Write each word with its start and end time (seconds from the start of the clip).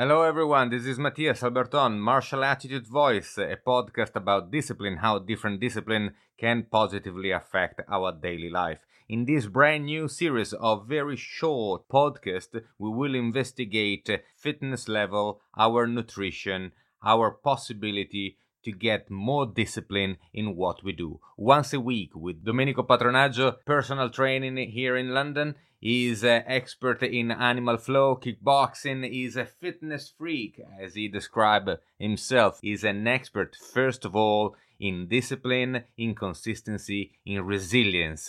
Hello, 0.00 0.22
everyone. 0.22 0.70
This 0.70 0.86
is 0.86 0.96
Matthias 0.96 1.40
Alberton, 1.40 1.98
Martial 1.98 2.44
Attitude 2.44 2.86
Voice, 2.86 3.36
a 3.36 3.56
podcast 3.56 4.14
about 4.14 4.52
discipline, 4.52 4.98
how 4.98 5.18
different 5.18 5.58
discipline 5.58 6.14
can 6.38 6.66
positively 6.70 7.32
affect 7.32 7.80
our 7.88 8.12
daily 8.12 8.48
life. 8.48 8.78
In 9.08 9.24
this 9.24 9.46
brand 9.46 9.86
new 9.86 10.06
series 10.06 10.52
of 10.52 10.86
very 10.86 11.16
short 11.16 11.88
podcasts, 11.88 12.62
we 12.78 12.90
will 12.90 13.16
investigate 13.16 14.08
fitness 14.36 14.86
level, 14.86 15.40
our 15.56 15.88
nutrition, 15.88 16.70
our 17.04 17.32
possibility 17.32 18.36
to 18.62 18.70
get 18.70 19.10
more 19.10 19.46
discipline 19.46 20.16
in 20.32 20.54
what 20.54 20.84
we 20.84 20.92
do. 20.92 21.18
Once 21.36 21.72
a 21.72 21.80
week 21.80 22.10
with 22.14 22.44
Domenico 22.44 22.84
Patronaggio, 22.84 23.56
personal 23.64 24.10
training 24.10 24.58
here 24.70 24.96
in 24.96 25.12
London, 25.12 25.56
He's 25.80 26.24
an 26.24 26.42
expert 26.48 27.04
in 27.04 27.30
animal 27.30 27.76
flow, 27.76 28.16
kickboxing. 28.16 29.08
He's 29.08 29.36
a 29.36 29.44
fitness 29.44 30.12
freak, 30.18 30.60
as 30.82 30.96
he 30.96 31.06
described 31.06 31.70
himself. 32.00 32.58
He's 32.60 32.82
an 32.82 33.06
expert, 33.06 33.54
first 33.54 34.04
of 34.04 34.16
all, 34.16 34.56
in 34.80 35.06
discipline, 35.06 35.84
in 35.96 36.16
consistency, 36.16 37.12
in 37.24 37.44
resilience. 37.44 38.28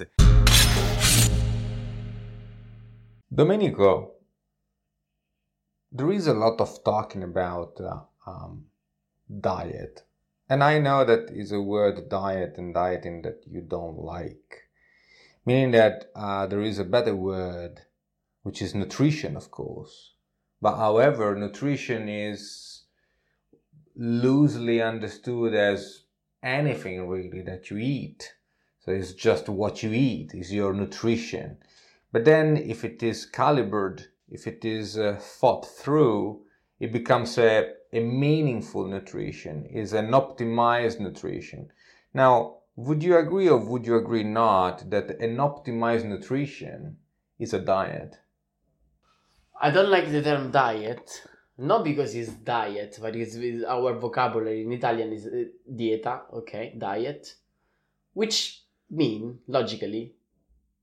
Domenico, 3.33 4.11
there 5.91 6.11
is 6.11 6.27
a 6.27 6.33
lot 6.35 6.61
of 6.61 6.83
talking 6.83 7.23
about 7.23 7.79
uh, 7.81 8.01
um, 8.29 8.65
diet. 9.41 10.03
And 10.47 10.63
I 10.63 10.77
know 10.77 11.03
that 11.03 11.31
is 11.31 11.51
a 11.51 11.59
word 11.59 12.09
diet 12.09 12.59
and 12.59 12.75
dieting 12.75 13.23
that 13.23 13.41
you 13.47 13.61
don't 13.61 13.97
like 13.97 14.68
meaning 15.49 15.71
that 15.71 16.11
uh, 16.15 16.45
there 16.45 16.61
is 16.61 16.77
a 16.77 16.83
better 16.83 17.15
word, 17.15 17.81
which 18.43 18.61
is 18.61 18.75
nutrition, 18.75 19.35
of 19.35 19.49
course. 19.49 20.13
But 20.61 20.77
however, 20.77 21.35
nutrition 21.35 22.07
is 22.07 22.83
loosely 23.95 24.79
understood 24.79 25.55
as 25.55 26.03
anything 26.43 27.07
really 27.07 27.41
that 27.41 27.71
you 27.71 27.77
eat. 27.77 28.31
So 28.81 28.91
it's 28.91 29.13
just 29.13 29.49
what 29.49 29.81
you 29.81 29.91
eat 29.91 30.35
is 30.35 30.53
your 30.53 30.71
nutrition. 30.71 31.57
But 32.11 32.25
then 32.25 32.55
if 32.55 32.85
it 32.85 33.01
is 33.01 33.25
calibrated, 33.25 34.09
if 34.29 34.45
it 34.45 34.63
is 34.63 34.99
uh, 34.99 35.17
thought 35.19 35.65
through, 35.65 36.41
it 36.79 36.91
becomes 36.91 37.39
a, 37.39 37.73
a 37.91 38.01
meaningful 38.01 38.85
nutrition, 38.85 39.65
is 39.65 39.93
an 39.93 40.11
optimized 40.11 40.99
nutrition. 40.99 41.71
Now, 42.13 42.58
would 42.79 43.03
you 43.03 43.17
agree 43.17 43.49
or 43.49 43.57
would 43.57 43.85
you 43.85 43.97
agree 43.97 44.23
not 44.23 44.89
that 44.89 45.09
an 45.19 45.35
optimized 45.35 46.05
nutrition 46.05 46.95
is 47.37 47.53
a 47.53 47.59
diet? 47.59 48.15
I 49.61 49.69
don't 49.69 49.89
like 49.89 50.09
the 50.09 50.21
term 50.21 50.49
diet, 50.49 51.27
not 51.57 51.83
because 51.83 52.15
it's 52.15 52.31
diet, 52.31 52.97
but 53.01 53.17
it's, 53.17 53.35
it's 53.35 53.65
our 53.65 53.99
vocabulary 53.99 54.61
in 54.61 54.71
Italian 54.71 55.11
is 55.11 55.25
uh, 55.27 55.43
dieta, 55.69 56.21
okay, 56.33 56.73
diet, 56.77 57.35
which 58.13 58.63
mean 58.89 59.39
logically, 59.47 60.13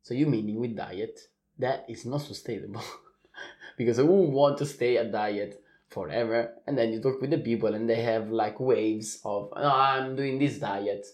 so 0.02 0.12
you 0.12 0.26
meaning 0.26 0.60
with 0.60 0.76
diet 0.76 1.18
that 1.58 1.86
is 1.88 2.04
not 2.04 2.20
sustainable, 2.20 2.84
because 3.78 3.96
who 3.96 4.28
want 4.28 4.58
to 4.58 4.66
stay 4.66 4.98
a 4.98 5.10
diet 5.10 5.62
forever? 5.88 6.52
And 6.66 6.76
then 6.76 6.92
you 6.92 7.00
talk 7.00 7.22
with 7.22 7.30
the 7.30 7.38
people 7.38 7.74
and 7.74 7.88
they 7.88 8.02
have 8.02 8.28
like 8.28 8.60
waves 8.60 9.18
of, 9.24 9.48
oh, 9.56 9.70
I'm 9.70 10.14
doing 10.14 10.38
this 10.38 10.58
diet 10.58 11.06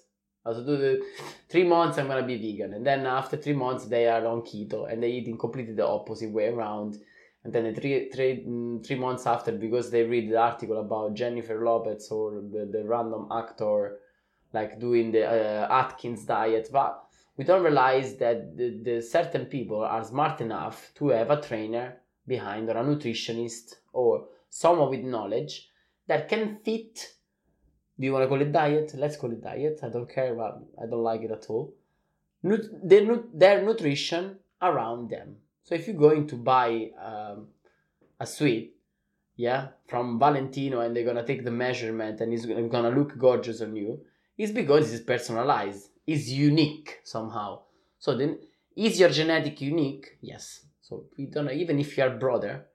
also 0.45 0.65
do 0.65 0.77
the 0.77 1.03
three 1.49 1.65
months 1.65 1.99
I'm 1.99 2.09
gonna 2.09 2.27
be 2.27 2.37
vegan, 2.37 2.75
and 2.75 2.87
then 2.87 3.07
after 3.07 3.37
three 3.37 3.53
months 3.53 3.87
they 3.87 4.09
are 4.09 4.27
on 4.27 4.43
keto 4.43 4.91
and 4.91 5.03
they 5.03 5.11
eating 5.11 5.39
completely 5.39 5.75
the 5.75 5.87
opposite 5.87 6.31
way 6.31 6.49
around. 6.49 6.99
And 7.45 7.53
then 7.53 7.65
the 7.65 7.81
three, 7.81 8.09
three, 8.11 8.45
mm, 8.47 8.87
three 8.87 8.95
months 8.97 9.27
after, 9.27 9.51
because 9.51 9.91
they 9.91 10.05
read 10.05 10.31
the 10.31 10.37
article 10.37 10.79
about 10.79 11.15
Jennifer 11.15 11.65
Lopez 11.65 12.09
or 12.09 12.41
the, 12.41 12.71
the 12.71 12.85
random 12.85 13.27
actor, 13.33 13.99
like 14.53 14.79
doing 14.79 15.11
the 15.11 15.25
uh, 15.25 15.67
Atkins 15.69 16.25
diet, 16.25 16.69
but 16.73 17.03
we 17.37 17.45
don't 17.45 17.65
realize 17.65 18.17
that 18.17 18.57
the, 18.57 18.81
the 18.85 19.03
certain 19.03 19.47
people 19.47 19.83
are 19.83 20.05
smart 20.05 20.41
enough 20.41 20.93
to 20.95 21.09
have 21.09 21.31
a 21.31 21.41
trainer 21.41 21.97
behind 22.29 22.69
or 22.69 22.77
a 22.77 22.85
nutritionist 22.85 23.75
or 23.93 24.27
someone 24.49 24.91
with 24.91 25.01
knowledge 25.01 25.71
that 26.07 26.29
can 26.29 26.59
fit 26.65 27.15
do 27.99 28.07
you 28.07 28.13
want 28.13 28.25
to 28.25 28.29
call 28.29 28.41
it 28.41 28.53
diet? 28.53 28.93
Let's 28.95 29.17
call 29.17 29.33
it 29.33 29.43
diet. 29.43 29.81
I 29.83 29.89
don't 29.89 30.09
care 30.09 30.33
about. 30.33 30.65
I 30.83 30.87
don't 30.87 31.03
like 31.03 31.23
it 31.23 31.31
at 31.31 31.47
all. 31.49 31.75
Nut- 32.43 32.71
their, 32.83 33.21
their 33.33 33.63
nutrition 33.63 34.39
around 34.61 35.11
them. 35.11 35.37
So 35.63 35.75
if 35.75 35.87
you're 35.87 35.97
going 35.97 36.27
to 36.29 36.37
buy 36.37 36.91
um, 37.01 37.49
a 38.19 38.27
sweet, 38.27 38.75
yeah, 39.37 39.69
from 39.87 40.19
Valentino, 40.19 40.81
and 40.81 40.95
they're 40.95 41.05
gonna 41.05 41.27
take 41.27 41.45
the 41.45 41.51
measurement 41.51 42.21
and 42.21 42.33
it's 42.33 42.47
gonna 42.47 42.91
look 42.91 43.17
gorgeous 43.19 43.61
on 43.61 43.77
you, 43.77 44.01
it's 44.37 44.53
because 44.53 44.93
it's 44.93 45.05
personalized. 45.05 45.91
It's 46.07 46.29
unique 46.29 47.01
somehow. 47.05 47.61
So 47.99 48.17
then, 48.17 48.39
is 48.75 48.99
your 48.99 49.11
genetic 49.11 49.61
unique? 49.61 50.19
Yes. 50.21 50.65
So 50.81 51.05
we 51.17 51.27
don't 51.27 51.47
know. 51.47 51.53
Even 51.53 51.79
if 51.79 51.97
you 51.97 52.03
are 52.03 52.11
brother, 52.11 52.67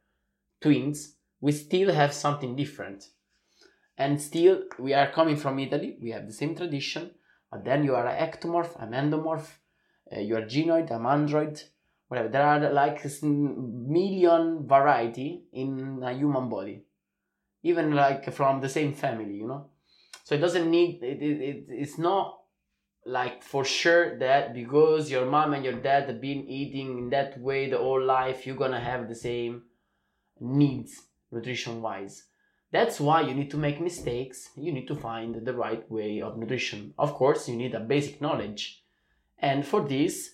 twins, 0.61 1.15
we 1.41 1.51
still 1.51 1.93
have 1.93 2.13
something 2.13 2.55
different 2.55 3.09
and 3.97 4.21
still 4.21 4.63
we 4.77 4.93
are 4.93 5.11
coming 5.11 5.35
from 5.35 5.59
Italy, 5.59 5.97
we 6.01 6.11
have 6.11 6.27
the 6.27 6.33
same 6.33 6.55
tradition, 6.55 7.11
but 7.51 7.65
then 7.65 7.83
you 7.83 7.95
are 7.95 8.07
an 8.07 8.29
ectomorph, 8.29 8.79
I'm 8.81 8.91
endomorph, 8.91 9.49
uh, 10.15 10.19
you 10.19 10.35
are 10.35 10.41
gynoid, 10.43 10.91
I'm 10.91 11.05
android, 11.05 11.61
whatever. 12.07 12.29
There 12.29 12.43
are 12.43 12.71
like 12.71 13.03
million 13.23 14.67
variety 14.67 15.45
in 15.51 16.01
a 16.03 16.13
human 16.13 16.49
body, 16.49 16.83
even 17.63 17.93
like 17.93 18.31
from 18.31 18.61
the 18.61 18.69
same 18.69 18.93
family, 18.93 19.33
you 19.33 19.47
know. 19.47 19.69
So 20.23 20.35
it 20.35 20.39
doesn't 20.39 20.69
need 20.69 21.01
it, 21.03 21.21
it, 21.21 21.41
it 21.41 21.65
it's 21.69 21.97
not 21.97 22.39
like 23.05 23.41
for 23.41 23.63
sure 23.63 24.19
that 24.19 24.53
because 24.53 25.09
your 25.09 25.25
mom 25.25 25.53
and 25.53 25.63
your 25.63 25.79
dad 25.81 26.09
have 26.09 26.19
been 26.19 26.45
eating 26.47 26.97
in 26.97 27.09
that 27.11 27.39
way 27.39 27.69
the 27.69 27.77
whole 27.77 28.03
life, 28.03 28.45
you're 28.45 28.57
gonna 28.57 28.79
have 28.79 29.07
the 29.07 29.15
same 29.15 29.63
needs 30.39 31.03
nutrition 31.31 31.81
wise 31.81 32.23
that's 32.71 32.99
why 32.99 33.21
you 33.21 33.33
need 33.33 33.49
to 33.51 33.57
make 33.57 33.79
mistakes. 33.79 34.49
You 34.55 34.71
need 34.71 34.87
to 34.87 34.95
find 34.95 35.45
the 35.45 35.53
right 35.53 35.89
way 35.89 36.21
of 36.21 36.37
nutrition. 36.37 36.93
Of 36.97 37.13
course, 37.13 37.47
you 37.47 37.55
need 37.55 37.73
a 37.73 37.79
basic 37.79 38.21
knowledge. 38.21 38.83
And 39.39 39.65
for 39.65 39.87
this, 39.87 40.31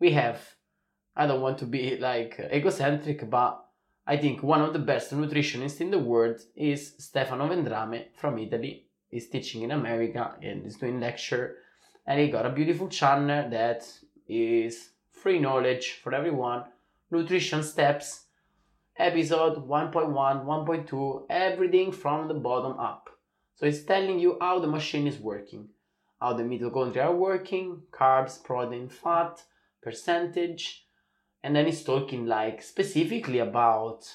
we 0.00 0.12
have, 0.12 0.40
I 1.14 1.26
don't 1.26 1.40
want 1.40 1.58
to 1.58 1.66
be 1.66 1.96
like 2.00 2.40
egocentric, 2.52 3.30
but 3.30 3.64
I 4.06 4.16
think 4.16 4.42
one 4.42 4.62
of 4.62 4.72
the 4.72 4.78
best 4.78 5.12
nutritionists 5.12 5.80
in 5.80 5.90
the 5.90 5.98
world 5.98 6.40
is 6.56 6.94
Stefano 6.98 7.48
Vendrame 7.48 8.06
from 8.16 8.38
Italy. 8.38 8.86
He's 9.08 9.28
teaching 9.28 9.62
in 9.62 9.70
America 9.70 10.34
and 10.42 10.64
he's 10.64 10.76
doing 10.76 11.00
lecture. 11.00 11.56
And 12.06 12.20
he 12.20 12.28
got 12.28 12.46
a 12.46 12.50
beautiful 12.50 12.88
channel 12.88 13.48
that 13.50 13.88
is 14.28 14.90
free 15.10 15.38
knowledge 15.38 16.00
for 16.02 16.14
everyone, 16.14 16.64
nutrition 17.10 17.62
steps 17.62 18.25
episode 18.98 19.68
1.1, 19.68 20.14
1.2, 20.14 21.26
everything 21.28 21.92
from 21.92 22.28
the 22.28 22.34
bottom 22.34 22.78
up. 22.78 23.10
So 23.54 23.66
it's 23.66 23.84
telling 23.84 24.18
you 24.18 24.38
how 24.40 24.58
the 24.58 24.66
machine 24.66 25.06
is 25.06 25.18
working, 25.18 25.68
how 26.20 26.32
the 26.32 26.42
mitochondria 26.42 27.04
are 27.04 27.14
working, 27.14 27.82
carbs, 27.90 28.42
protein, 28.42 28.88
fat, 28.88 29.42
percentage, 29.82 30.86
and 31.42 31.54
then 31.54 31.66
it's 31.66 31.82
talking 31.82 32.26
like 32.26 32.62
specifically 32.62 33.38
about 33.38 34.08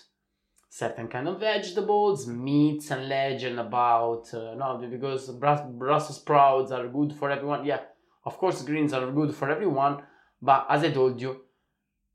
certain 0.70 1.08
kind 1.08 1.28
of 1.28 1.40
vegetables, 1.40 2.28
meats, 2.28 2.92
and 2.92 3.08
legend 3.08 3.60
about 3.60 4.34
uh, 4.34 4.56
no 4.56 4.86
because 4.90 5.30
Brussels 5.30 6.18
sprouts 6.18 6.72
are 6.72 6.88
good 6.88 7.14
for 7.14 7.30
everyone. 7.30 7.66
Yeah, 7.66 7.82
of 8.26 8.38
course 8.38 8.62
greens 8.64 8.94
are 8.94 9.12
good 9.12 9.34
for 9.34 9.50
everyone, 9.50 10.04
but 10.42 10.66
as 10.70 10.84
I 10.84 10.92
told 10.92 11.22
you, 11.22 11.42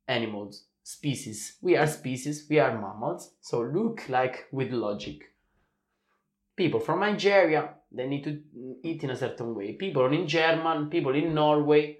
animals 0.08 0.65
species. 0.86 1.56
We 1.62 1.76
are 1.76 1.88
species, 1.88 2.46
we 2.48 2.60
are 2.60 2.80
mammals, 2.80 3.32
so 3.40 3.60
look 3.60 4.08
like 4.08 4.46
with 4.52 4.70
logic. 4.70 5.32
People 6.54 6.78
from 6.78 7.00
Nigeria, 7.00 7.70
they 7.90 8.06
need 8.06 8.22
to 8.22 8.40
eat 8.84 9.02
in 9.02 9.10
a 9.10 9.16
certain 9.16 9.52
way. 9.56 9.72
People 9.72 10.06
in 10.12 10.28
German, 10.28 10.88
people 10.88 11.12
in 11.16 11.34
Norway, 11.34 11.98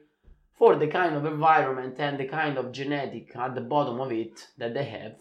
for 0.53 0.77
the 0.77 0.87
kind 0.87 1.17
of 1.17 1.27
environment 1.27 1.97
and 1.99 2.17
the 2.17 2.27
kind 2.27 2.57
of 2.57 2.71
genetic 2.71 3.35
at 3.35 3.57
the 3.57 3.61
bottom 3.61 4.01
of 4.01 4.13
it 4.13 4.47
that 4.57 4.73
they 4.75 4.85
have. 4.85 5.17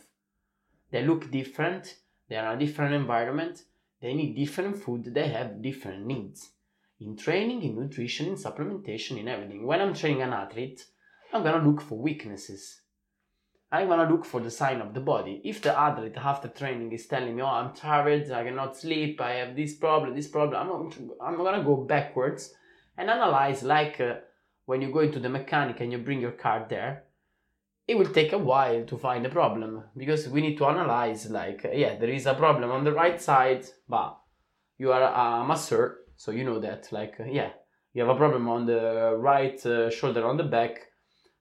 They 0.92 1.04
look 1.04 1.32
different, 1.32 1.96
they 2.30 2.36
are 2.36 2.54
in 2.54 2.62
a 2.62 2.66
different 2.66 2.94
environment, 2.94 3.64
they 4.00 4.14
need 4.14 4.36
different 4.36 4.78
food, 4.78 5.12
they 5.12 5.30
have 5.30 5.64
different 5.64 6.06
needs. 6.06 6.52
In 7.00 7.18
training, 7.18 7.64
in 7.64 7.80
nutrition, 7.80 8.28
in 8.28 8.36
supplementation, 8.36 9.18
in 9.18 9.28
everything. 9.28 9.66
When 9.66 9.82
I'm 9.82 9.96
training 9.96 10.22
an 10.22 10.34
athlete, 10.34 10.86
I'm 11.34 11.42
gonna 11.42 11.68
look 11.68 11.82
for 11.82 11.98
weaknesses 11.98 12.82
I'm 13.76 13.88
gonna 13.90 14.10
look 14.10 14.26
for 14.26 14.40
the 14.42 14.52
sign 14.52 14.82
of 14.82 14.94
the 14.94 15.00
body. 15.02 15.42
If 15.44 15.62
the 15.62 15.78
athlete 15.88 16.18
after 16.18 16.48
training 16.48 16.92
is 16.94 17.08
telling 17.08 17.36
me, 17.36 17.42
"Oh, 17.42 17.48
I'm 17.60 17.74
tired, 17.74 18.32
I 18.32 18.44
cannot 18.46 18.78
sleep, 18.78 19.22
I 19.22 19.34
have 19.42 19.56
this 19.56 19.76
problem, 19.76 20.16
this 20.16 20.28
problem," 20.28 20.58
I'm, 20.62 21.12
I'm 21.26 21.38
gonna 21.38 21.64
go 21.64 21.76
backwards 21.78 22.54
and 22.98 23.10
analyze 23.10 23.62
like 23.64 24.00
uh, 24.00 24.16
when 24.66 24.82
you 24.82 24.92
go 24.92 25.00
into 25.00 25.20
the 25.20 25.30
mechanic 25.30 25.82
and 25.82 25.92
you 25.92 26.00
bring 26.00 26.22
your 26.22 26.38
car 26.46 26.66
there. 26.70 26.94
it 27.88 27.98
will 27.98 28.12
take 28.12 28.34
a 28.34 28.38
while 28.38 28.84
to 28.86 28.98
find 28.98 29.26
a 29.26 29.30
problem 29.30 29.84
because 29.96 30.28
we 30.28 30.42
need 30.42 30.58
to 30.58 30.66
analyze 30.66 31.30
like 31.30 31.66
yeah 31.74 31.96
there 31.96 32.10
is 32.10 32.26
a 32.26 32.34
problem 32.34 32.72
on 32.72 32.84
the 32.84 32.92
right 32.92 33.22
side 33.22 33.64
but 33.88 34.18
you 34.78 34.92
are 34.92 35.04
a 35.04 35.46
masseur 35.46 35.98
so 36.16 36.32
you 36.32 36.44
know 36.44 36.60
that 36.60 36.92
like 36.92 37.16
yeah 37.28 37.52
you 37.94 38.02
have 38.04 38.14
a 38.14 38.18
problem 38.18 38.48
on 38.48 38.66
the 38.66 39.16
right 39.20 39.64
uh, 39.66 39.90
shoulder 39.90 40.26
on 40.26 40.38
the 40.38 40.44
back 40.44 40.88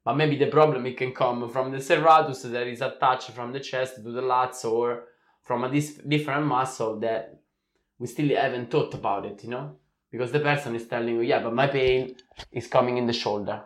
but 0.05 0.17
maybe 0.17 0.37
the 0.37 0.47
problem 0.47 0.85
it 0.87 0.97
can 0.97 1.13
come 1.13 1.49
from 1.49 1.73
the 1.73 1.79
serratus 1.79 2.43
that 2.51 2.67
is 2.67 2.83
attached 2.83 3.31
from 3.31 3.53
the 3.53 3.61
chest 3.61 3.97
to 3.97 4.11
the 4.11 4.21
lats 4.21 4.65
or 4.65 5.05
from 5.43 5.65
a 5.65 5.71
dis- 5.71 6.01
different 6.07 6.47
muscle 6.47 6.99
that 7.01 7.41
we 7.99 8.07
still 8.07 8.37
haven't 8.37 8.71
thought 8.71 8.93
about 8.95 9.25
it 9.25 9.43
you 9.45 9.51
know? 9.51 9.77
Because 10.11 10.31
the 10.31 10.41
person 10.41 10.75
is 10.75 10.87
telling 10.87 11.15
you 11.17 11.23
yeah 11.23 11.43
but 11.43 11.55
my 11.55 11.67
pain 11.67 12.17
is 12.53 12.67
coming 12.67 12.99
in 12.99 13.07
the 13.07 13.13
shoulder. 13.13 13.63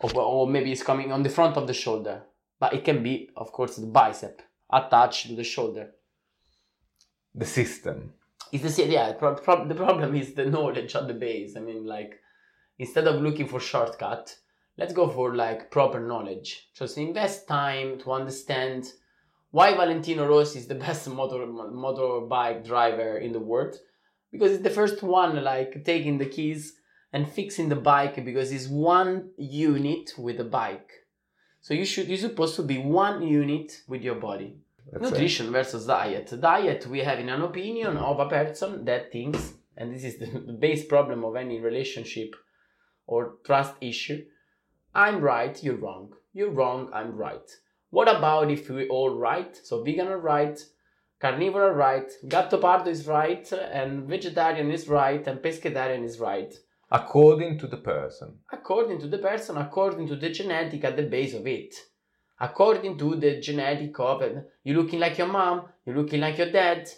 Or, 0.00 0.10
or 0.16 0.46
maybe 0.46 0.70
it's 0.72 0.82
coming 0.82 1.12
on 1.12 1.22
the 1.22 1.30
front 1.30 1.56
of 1.56 1.66
the 1.66 1.72
shoulder. 1.72 2.22
But 2.60 2.74
it 2.74 2.84
can 2.84 3.02
be 3.02 3.30
of 3.36 3.52
course 3.52 3.76
the 3.76 3.86
bicep 3.86 4.42
attached 4.70 5.28
to 5.28 5.34
the 5.34 5.44
shoulder. 5.44 5.90
The 7.34 7.46
system. 7.46 8.12
it's 8.52 8.62
the 8.62 8.70
same 8.70 8.90
yeah 8.90 9.12
pro- 9.12 9.34
pro- 9.34 9.66
the 9.66 9.74
problem 9.74 10.14
is 10.14 10.34
the 10.34 10.44
knowledge 10.44 10.94
at 10.94 11.08
the 11.08 11.14
base. 11.14 11.56
I 11.56 11.60
mean 11.60 11.86
like 11.86 12.20
instead 12.78 13.06
of 13.06 13.22
looking 13.22 13.48
for 13.48 13.60
shortcut 13.60 14.36
let's 14.76 14.92
go 14.92 15.08
for 15.08 15.34
like 15.34 15.70
proper 15.70 16.00
knowledge 16.00 16.68
just 16.74 16.98
invest 16.98 17.46
time 17.48 17.98
to 17.98 18.12
understand 18.12 18.92
why 19.50 19.74
valentino 19.74 20.26
rossi 20.26 20.58
is 20.58 20.66
the 20.66 20.74
best 20.86 21.08
motor 21.08 21.46
motorbike 21.46 22.64
driver 22.64 23.18
in 23.18 23.32
the 23.32 23.40
world 23.40 23.76
because 24.32 24.52
it's 24.52 24.62
the 24.62 24.70
first 24.70 25.02
one 25.02 25.42
like 25.42 25.84
taking 25.84 26.18
the 26.18 26.26
keys 26.26 26.74
and 27.12 27.30
fixing 27.30 27.68
the 27.68 27.76
bike 27.76 28.24
because 28.24 28.50
it's 28.50 28.66
one 28.66 29.30
unit 29.36 30.12
with 30.18 30.38
the 30.38 30.44
bike 30.44 30.90
so 31.60 31.72
you 31.72 31.84
should 31.84 32.08
you're 32.08 32.18
supposed 32.18 32.56
to 32.56 32.62
be 32.62 32.78
one 32.78 33.22
unit 33.22 33.82
with 33.88 34.02
your 34.02 34.16
body 34.16 34.56
say. 34.92 35.10
Nutrition 35.10 35.50
versus 35.50 35.86
diet. 35.86 36.32
Diet, 36.40 36.86
we 36.86 37.00
have 37.00 37.18
in 37.18 37.28
an 37.28 37.42
opinion 37.42 37.96
of 37.96 38.20
a 38.20 38.28
person 38.28 38.84
that 38.84 39.12
thinks, 39.12 39.54
and 39.76 39.94
this 39.94 40.04
is 40.04 40.18
the 40.18 40.26
base 40.60 40.84
problem 40.84 41.24
of 41.24 41.36
any 41.36 41.60
relationship 41.60 42.34
or 43.06 43.36
trust 43.44 43.74
issue. 43.80 44.24
I'm 44.94 45.20
right, 45.20 45.62
you're 45.62 45.76
wrong. 45.76 46.12
You're 46.32 46.50
wrong, 46.50 46.90
I'm 46.92 47.16
right. 47.16 47.50
What 47.90 48.08
about 48.08 48.50
if 48.50 48.68
we 48.68 48.88
all 48.88 49.16
right? 49.16 49.56
So 49.62 49.82
vegan 49.82 50.08
are 50.08 50.18
right, 50.18 50.58
carnivore 51.20 51.70
are 51.70 51.74
right, 51.74 52.10
gatto 52.28 52.58
pardo 52.58 52.90
is 52.90 53.06
right, 53.06 53.50
and 53.52 54.08
vegetarian 54.08 54.70
is 54.70 54.88
right, 54.88 55.26
and 55.26 55.40
pescatarian 55.40 56.04
is 56.04 56.18
right. 56.20 56.54
According 56.90 57.58
to 57.58 57.66
the 57.66 57.78
person. 57.78 58.38
According 58.52 59.00
to 59.00 59.08
the 59.08 59.18
person, 59.18 59.56
according 59.56 60.08
to 60.08 60.16
the 60.16 60.30
genetic 60.30 60.84
at 60.84 60.96
the 60.96 61.02
base 61.02 61.34
of 61.34 61.46
it 61.46 61.74
according 62.40 62.98
to 62.98 63.16
the 63.16 63.40
genetic 63.40 63.98
of 64.00 64.22
it. 64.22 64.36
You're 64.64 64.76
looking 64.76 65.00
like 65.00 65.18
your 65.18 65.28
mom, 65.28 65.68
you're 65.84 65.96
looking 65.96 66.20
like 66.20 66.38
your 66.38 66.50
dad. 66.50 66.88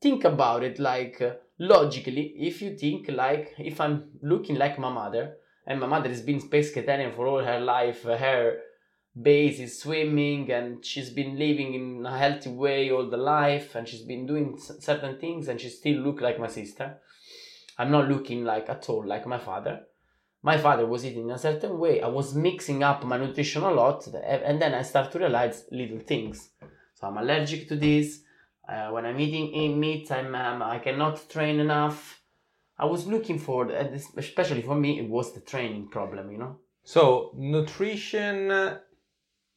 Think 0.00 0.24
about 0.24 0.62
it 0.62 0.78
like 0.78 1.20
logically, 1.58 2.34
if 2.36 2.62
you 2.62 2.76
think 2.76 3.08
like 3.08 3.54
if 3.58 3.80
I'm 3.80 4.10
looking 4.22 4.56
like 4.56 4.78
my 4.78 4.92
mother, 4.92 5.36
and 5.66 5.80
my 5.80 5.86
mother 5.86 6.08
has 6.08 6.22
been 6.22 6.40
pescatarian 6.40 7.14
for 7.14 7.26
all 7.26 7.44
her 7.44 7.60
life, 7.60 8.02
her 8.04 8.58
base 9.20 9.58
is 9.58 9.80
swimming, 9.80 10.50
and 10.50 10.84
she's 10.84 11.10
been 11.10 11.38
living 11.38 11.74
in 11.74 12.06
a 12.06 12.18
healthy 12.18 12.50
way 12.50 12.90
all 12.90 13.08
the 13.08 13.16
life, 13.16 13.74
and 13.74 13.88
she's 13.88 14.02
been 14.02 14.26
doing 14.26 14.58
certain 14.58 15.18
things, 15.18 15.48
and 15.48 15.60
she 15.60 15.68
still 15.68 15.98
look 16.00 16.20
like 16.20 16.38
my 16.38 16.48
sister. 16.48 16.98
I'm 17.78 17.90
not 17.90 18.08
looking 18.08 18.44
like 18.44 18.68
at 18.68 18.88
all 18.88 19.06
like 19.06 19.26
my 19.26 19.38
father 19.38 19.86
my 20.46 20.56
father 20.56 20.86
was 20.86 21.04
eating 21.04 21.24
in 21.24 21.32
a 21.32 21.38
certain 21.38 21.76
way. 21.76 22.00
I 22.00 22.06
was 22.06 22.32
mixing 22.32 22.84
up 22.84 23.04
my 23.04 23.16
nutrition 23.16 23.64
a 23.64 23.70
lot, 23.72 24.06
and 24.06 24.62
then 24.62 24.74
I 24.74 24.82
start 24.82 25.10
to 25.10 25.18
realize 25.18 25.64
little 25.72 25.98
things. 25.98 26.50
So 26.94 27.08
I'm 27.08 27.18
allergic 27.18 27.68
to 27.68 27.74
this. 27.74 28.20
Uh, 28.68 28.90
when 28.90 29.06
I'm 29.06 29.18
eating 29.18 29.80
meat, 29.80 30.10
I'm 30.12 30.32
um, 30.36 30.62
I 30.62 30.78
cannot 30.78 31.28
train 31.28 31.58
enough. 31.58 32.20
I 32.78 32.84
was 32.84 33.06
looking 33.06 33.38
for, 33.38 33.68
especially 33.70 34.62
for 34.62 34.74
me, 34.74 34.98
it 35.00 35.08
was 35.08 35.32
the 35.32 35.40
training 35.40 35.88
problem. 35.88 36.30
You 36.30 36.38
know. 36.38 36.56
So, 36.84 37.32
nutrition 37.34 38.78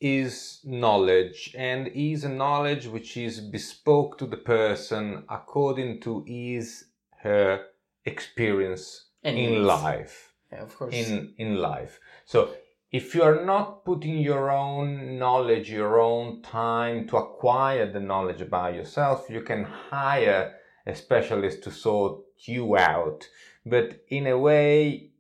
is 0.01 0.62
knowledge 0.63 1.54
and 1.57 1.88
is 1.89 2.24
a 2.24 2.30
knowledge 2.30 2.88
which 2.88 3.18
is 3.18 3.42
bespoke 3.42 4.18
to 4.18 4.25
the 4.25 4.38
person 4.38 5.24
according 5.30 6.00
to 6.01 6.24
his 6.25 6.86
her 7.21 7.66
experience 8.06 9.07
in 9.24 9.66
life 9.66 10.33
Yeah, 10.51 10.63
of 10.63 10.75
course. 10.77 10.94
in 10.94 11.33
in 11.38 11.56
life 11.57 12.00
so 12.25 12.50
if 12.92 13.13
you 13.13 13.24
are 13.24 13.44
not 13.44 13.83
putting 13.83 14.18
your 14.19 14.50
own 14.50 15.19
knowledge 15.19 15.69
your 15.69 16.00
own 16.00 16.42
time 16.42 17.06
to 17.10 17.18
acquire 17.18 17.92
the 17.92 18.00
knowledge 18.00 18.42
about 18.42 18.74
yourself 18.75 19.30
you 19.30 19.42
can 19.42 19.66
hire 19.66 20.56
a 20.86 20.96
specialist 20.96 21.64
to 21.64 21.72
sort 21.72 22.22
you 22.46 22.78
out 22.78 23.28
but 23.66 24.02
in 24.10 24.28
a 24.28 24.38
way 24.38 25.12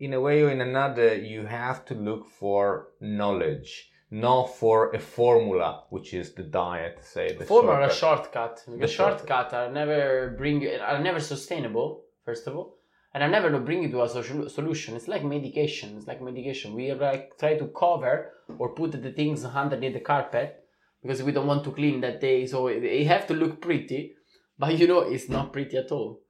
in 0.00 0.12
a 0.14 0.20
way 0.20 0.42
or 0.42 0.50
in 0.50 0.60
another 0.60 1.14
you 1.14 1.46
have 1.46 1.84
to 1.84 1.94
look 1.94 2.26
for 2.26 2.88
knowledge 3.00 3.90
not 4.10 4.46
for 4.46 4.90
a 4.94 4.98
formula 4.98 5.84
which 5.90 6.14
is 6.14 6.32
the 6.34 6.42
diet 6.42 6.98
say 7.02 7.32
the 7.36 7.44
Form 7.44 7.68
are 7.68 7.82
a 7.82 7.92
shortcut. 7.92 8.32
shortcut. 8.32 8.64
The, 8.66 8.76
The 8.78 8.86
shortcut. 8.88 9.18
shortcut 9.28 9.52
are 9.54 9.70
never 9.70 10.34
bring 10.38 10.62
you, 10.62 10.70
are 10.80 10.98
never 11.02 11.20
sustainable. 11.20 12.04
First 12.24 12.46
of 12.46 12.56
all, 12.56 12.76
and 13.12 13.22
are 13.22 13.28
never 13.28 13.50
to 13.50 13.58
bring 13.58 13.82
you 13.82 13.90
to 13.90 14.02
a 14.02 14.08
social 14.08 14.48
solution. 14.48 14.96
It's 14.96 15.08
like 15.08 15.24
medication. 15.24 15.96
It's 15.96 16.06
like 16.06 16.22
medication. 16.22 16.74
We 16.74 16.92
like 16.92 17.36
try 17.38 17.56
to 17.58 17.66
cover 17.68 18.32
or 18.58 18.74
put 18.74 18.92
the 18.92 19.12
things 19.12 19.44
underneath 19.44 19.94
the 19.94 20.00
carpet 20.00 20.64
because 21.02 21.22
we 21.22 21.32
don't 21.32 21.46
want 21.46 21.64
to 21.64 21.70
clean 21.72 22.00
that 22.02 22.20
day. 22.20 22.46
So 22.46 22.68
they 22.68 23.04
have 23.04 23.26
to 23.28 23.34
look 23.34 23.60
pretty, 23.60 24.14
but 24.58 24.78
you 24.78 24.86
know 24.86 25.00
it's 25.00 25.28
not 25.28 25.52
pretty 25.52 25.76
at 25.76 25.90
all. 25.92 26.20